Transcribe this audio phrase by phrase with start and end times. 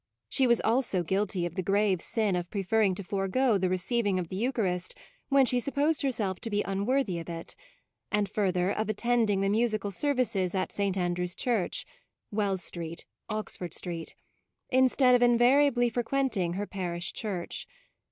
[0.29, 4.29] She was also guilty of the grave sin of preferring to forego the receiving of
[4.29, 4.95] the eucharist
[5.29, 7.55] when she supposed herself to be unworthy of it;
[8.11, 10.97] and further, of attending the musi cal services at St.
[10.97, 11.85] Andrew's Church
[12.31, 14.15] (Wells Street, Oxford Street),
[14.71, 17.67] in stead of invariably frequenting her parish church.